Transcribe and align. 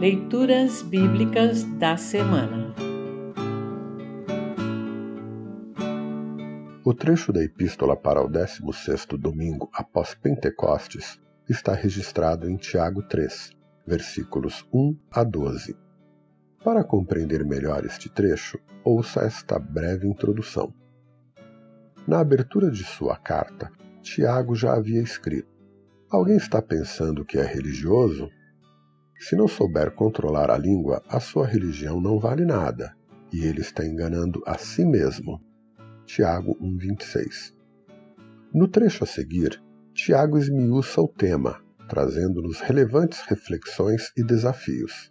Leituras 0.00 0.82
Bíblicas 0.82 1.62
da 1.78 1.96
Semana 1.96 2.74
O 6.84 6.92
trecho 6.92 7.32
da 7.32 7.42
epístola 7.42 7.96
para 7.96 8.20
o 8.20 8.28
16º 8.28 9.16
domingo 9.16 9.70
após 9.72 10.12
Pentecostes 10.14 11.20
está 11.48 11.72
registrado 11.74 12.50
em 12.50 12.56
Tiago 12.56 13.02
3, 13.04 13.52
versículos 13.86 14.66
1 14.72 14.98
a 15.12 15.22
12. 15.22 15.76
Para 16.64 16.82
compreender 16.82 17.44
melhor 17.44 17.86
este 17.86 18.10
trecho, 18.10 18.58
ouça 18.82 19.20
esta 19.20 19.60
breve 19.60 20.08
introdução. 20.08 20.74
Na 22.06 22.18
abertura 22.18 22.68
de 22.68 22.82
sua 22.82 23.16
carta, 23.16 23.70
Tiago 24.02 24.56
já 24.56 24.74
havia 24.74 25.00
escrito: 25.00 25.48
Alguém 26.10 26.36
está 26.36 26.60
pensando 26.60 27.24
que 27.24 27.38
é 27.38 27.44
religioso? 27.44 28.28
Se 29.26 29.34
não 29.34 29.48
souber 29.48 29.90
controlar 29.92 30.50
a 30.50 30.58
língua, 30.58 31.02
a 31.08 31.18
sua 31.18 31.46
religião 31.46 31.98
não 31.98 32.18
vale 32.18 32.44
nada, 32.44 32.94
e 33.32 33.42
ele 33.42 33.62
está 33.62 33.82
enganando 33.82 34.42
a 34.46 34.58
si 34.58 34.84
mesmo. 34.84 35.40
Tiago 36.04 36.54
1,26. 36.60 37.54
No 38.52 38.68
trecho 38.68 39.02
a 39.02 39.06
seguir, 39.06 39.62
Tiago 39.94 40.36
esmiuça 40.36 41.00
o 41.00 41.08
tema, 41.08 41.58
trazendo-nos 41.88 42.60
relevantes 42.60 43.22
reflexões 43.22 44.12
e 44.14 44.22
desafios. 44.22 45.10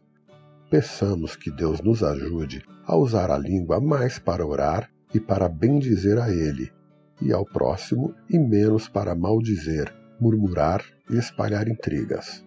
Peçamos 0.69 1.35
que 1.35 1.49
Deus 1.49 1.81
nos 1.81 2.03
ajude 2.03 2.63
a 2.85 2.95
usar 2.95 3.31
a 3.31 3.37
língua 3.39 3.81
mais 3.81 4.19
para 4.19 4.45
orar 4.45 4.91
e 5.11 5.19
para 5.19 5.49
bendizer 5.49 6.19
a 6.19 6.29
Ele, 6.29 6.71
e 7.19 7.33
ao 7.33 7.43
próximo, 7.43 8.13
e 8.29 8.37
menos 8.37 8.87
para 8.87 9.15
maldizer, 9.15 9.91
murmurar 10.19 10.85
e 11.09 11.17
espalhar 11.17 11.67
intrigas. 11.67 12.45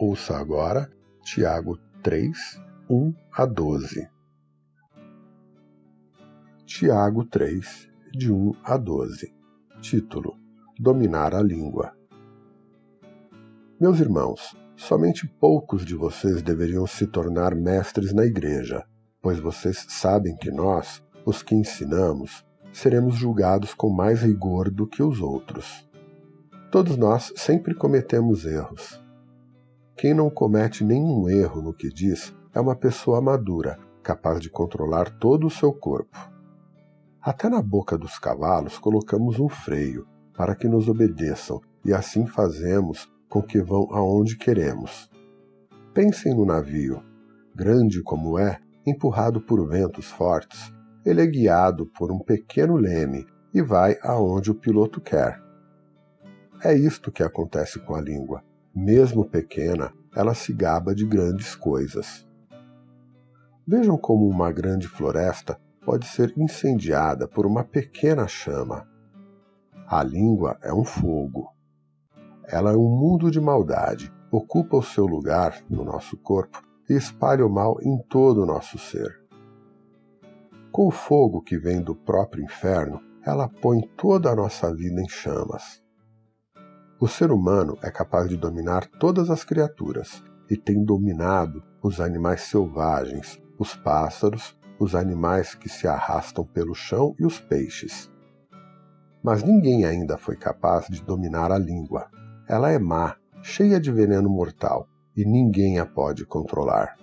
Ouça 0.00 0.36
agora 0.36 0.88
Tiago 1.24 1.76
3, 2.04 2.38
1 2.88 3.12
a 3.32 3.44
12. 3.44 4.08
Tiago 6.64 7.24
3, 7.24 7.90
de 8.12 8.32
1 8.32 8.52
a 8.62 8.76
12. 8.76 9.34
Título: 9.80 10.36
Dominar 10.78 11.34
a 11.34 11.42
língua. 11.42 11.96
Meus 13.80 13.98
irmãos, 13.98 14.56
somente 14.76 15.26
poucos 15.26 15.84
de 15.84 15.96
vocês 15.96 16.42
deveriam 16.42 16.86
se 16.86 17.04
tornar 17.04 17.56
mestres 17.56 18.12
na 18.12 18.24
igreja, 18.24 18.86
pois 19.20 19.40
vocês 19.40 19.84
sabem 19.88 20.36
que 20.36 20.52
nós, 20.52 21.02
os 21.26 21.42
que 21.42 21.56
ensinamos, 21.56 22.46
seremos 22.72 23.16
julgados 23.16 23.74
com 23.74 23.90
mais 23.90 24.22
rigor 24.22 24.70
do 24.70 24.86
que 24.86 25.02
os 25.02 25.20
outros. 25.20 25.90
Todos 26.70 26.96
nós 26.96 27.32
sempre 27.34 27.74
cometemos 27.74 28.44
erros. 28.44 29.07
Quem 29.98 30.14
não 30.14 30.30
comete 30.30 30.84
nenhum 30.84 31.28
erro 31.28 31.60
no 31.60 31.74
que 31.74 31.88
diz 31.88 32.32
é 32.54 32.60
uma 32.60 32.76
pessoa 32.76 33.20
madura, 33.20 33.76
capaz 34.00 34.38
de 34.38 34.48
controlar 34.48 35.10
todo 35.18 35.48
o 35.48 35.50
seu 35.50 35.72
corpo. 35.72 36.16
Até 37.20 37.48
na 37.48 37.60
boca 37.60 37.98
dos 37.98 38.16
cavalos 38.16 38.78
colocamos 38.78 39.40
um 39.40 39.48
freio 39.48 40.06
para 40.36 40.54
que 40.54 40.68
nos 40.68 40.88
obedeçam 40.88 41.60
e 41.84 41.92
assim 41.92 42.28
fazemos 42.28 43.12
com 43.28 43.42
que 43.42 43.60
vão 43.60 43.88
aonde 43.90 44.36
queremos. 44.36 45.10
Pensem 45.92 46.32
no 46.32 46.46
navio. 46.46 47.02
Grande 47.52 48.00
como 48.00 48.38
é, 48.38 48.60
empurrado 48.86 49.40
por 49.40 49.68
ventos 49.68 50.06
fortes, 50.06 50.72
ele 51.04 51.22
é 51.22 51.26
guiado 51.26 51.86
por 51.86 52.12
um 52.12 52.20
pequeno 52.20 52.76
leme 52.76 53.26
e 53.52 53.60
vai 53.60 53.98
aonde 54.04 54.48
o 54.48 54.54
piloto 54.54 55.00
quer. 55.00 55.42
É 56.62 56.72
isto 56.72 57.10
que 57.10 57.24
acontece 57.24 57.80
com 57.80 57.96
a 57.96 58.00
língua. 58.00 58.46
Mesmo 58.80 59.24
pequena, 59.24 59.92
ela 60.14 60.34
se 60.34 60.52
gaba 60.52 60.94
de 60.94 61.04
grandes 61.04 61.52
coisas. 61.56 62.24
Vejam 63.66 63.98
como 63.98 64.28
uma 64.28 64.52
grande 64.52 64.86
floresta 64.86 65.60
pode 65.84 66.06
ser 66.06 66.32
incendiada 66.38 67.26
por 67.26 67.44
uma 67.44 67.64
pequena 67.64 68.28
chama. 68.28 68.86
A 69.84 70.00
língua 70.04 70.56
é 70.62 70.72
um 70.72 70.84
fogo. 70.84 71.52
Ela 72.44 72.70
é 72.70 72.76
um 72.76 72.88
mundo 72.88 73.32
de 73.32 73.40
maldade, 73.40 74.12
ocupa 74.30 74.76
o 74.76 74.82
seu 74.82 75.06
lugar 75.06 75.60
no 75.68 75.84
nosso 75.84 76.16
corpo 76.16 76.62
e 76.88 76.94
espalha 76.94 77.44
o 77.44 77.50
mal 77.50 77.78
em 77.82 78.00
todo 78.08 78.44
o 78.44 78.46
nosso 78.46 78.78
ser. 78.78 79.20
Com 80.70 80.86
o 80.86 80.92
fogo 80.92 81.42
que 81.42 81.58
vem 81.58 81.82
do 81.82 81.96
próprio 81.96 82.44
inferno, 82.44 83.00
ela 83.26 83.48
põe 83.48 83.80
toda 83.96 84.30
a 84.30 84.36
nossa 84.36 84.72
vida 84.72 85.02
em 85.02 85.08
chamas. 85.08 85.82
O 87.00 87.06
ser 87.06 87.30
humano 87.30 87.78
é 87.82 87.90
capaz 87.90 88.28
de 88.28 88.36
dominar 88.36 88.86
todas 88.98 89.30
as 89.30 89.44
criaturas 89.44 90.22
e 90.50 90.56
tem 90.56 90.84
dominado 90.84 91.62
os 91.82 92.00
animais 92.00 92.42
selvagens, 92.42 93.40
os 93.58 93.74
pássaros 93.76 94.58
os 94.78 94.94
animais 94.94 95.54
que 95.54 95.68
se 95.68 95.88
arrastam 95.88 96.44
pelo 96.44 96.74
chão 96.74 97.14
e 97.18 97.26
os 97.26 97.40
peixes. 97.40 98.10
Mas 99.22 99.42
ninguém 99.42 99.84
ainda 99.84 100.16
foi 100.16 100.36
capaz 100.36 100.86
de 100.86 101.02
dominar 101.02 101.50
a 101.50 101.58
língua. 101.58 102.08
Ela 102.48 102.70
é 102.70 102.78
má, 102.78 103.16
cheia 103.42 103.80
de 103.80 103.90
veneno 103.90 104.30
mortal, 104.30 104.86
e 105.16 105.24
ninguém 105.24 105.78
a 105.78 105.86
pode 105.86 106.24
controlar. 106.24 106.96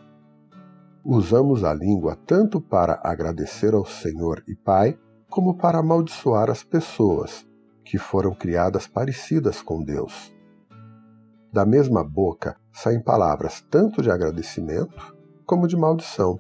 Usamos 1.04 1.64
a 1.64 1.74
língua 1.74 2.18
tanto 2.26 2.62
para 2.62 3.00
agradecer 3.04 3.74
ao 3.74 3.86
Senhor 3.86 4.42
e 4.48 4.56
Pai, 4.56 4.98
como 5.30 5.58
para 5.58 5.80
amaldiçoar 5.80 6.50
as 6.50 6.64
pessoas, 6.64 7.46
que 7.86 7.98
foram 7.98 8.34
criadas 8.34 8.88
parecidas 8.88 9.62
com 9.62 9.82
Deus. 9.84 10.34
Da 11.54 11.66
mesma 11.66 12.04
boca 12.04 12.58
saem 12.74 13.02
palavras 13.02 13.62
tanto 13.70 14.02
de 14.02 14.12
agradecimento 14.12 15.16
como 15.46 15.68
de 15.68 15.78
maldição. 15.78 16.38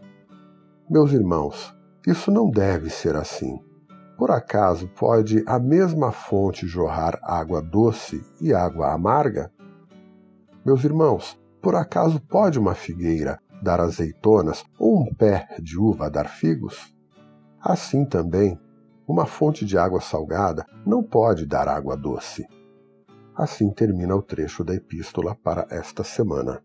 Meus 0.90 1.14
irmãos, 1.14 1.74
isso 2.06 2.30
não 2.32 2.50
deve 2.50 2.90
ser 2.90 3.16
assim. 3.16 3.64
Por 4.18 4.32
acaso 4.32 4.90
pode 4.90 5.44
a 5.46 5.60
mesma 5.60 6.12
fonte 6.12 6.68
jorrar 6.68 7.20
água 7.22 7.62
doce 7.62 8.22
e 8.42 8.54
água 8.54 8.92
amarga? 8.92 9.52
Meus 10.66 10.84
irmãos, 10.84 11.40
por 11.62 11.76
acaso 11.76 12.20
pode 12.20 12.58
uma 12.58 12.74
figueira 12.74 13.40
dar 13.62 13.80
azeitonas 13.80 14.64
ou 14.80 15.00
um 15.00 15.14
pé 15.14 15.48
de 15.62 15.80
uva 15.80 16.10
dar 16.10 16.28
figos? 16.28 16.94
Assim 17.62 18.06
também, 18.06 18.60
uma 19.08 19.26
fonte 19.26 19.66
de 19.66 19.78
água 19.78 20.02
salgada 20.02 20.66
não 20.86 21.04
pode 21.04 21.46
dar 21.46 21.68
água 21.68 21.96
doce. 21.96 22.46
Assim 23.36 23.70
termina 23.72 24.16
o 24.16 24.22
trecho 24.22 24.64
da 24.64 24.74
epístola 24.74 25.36
para 25.36 25.68
esta 25.70 26.04
semana. 26.04 26.62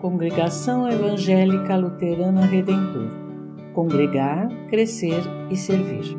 Congregação 0.00 0.88
Evangélica 0.88 1.76
Luterana 1.76 2.44
Redentor 2.44 3.24
Congregar, 3.74 4.48
Crescer 4.70 5.22
e 5.50 5.56
Servir. 5.56 6.16